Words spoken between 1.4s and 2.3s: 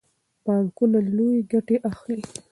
ګټې اخلي.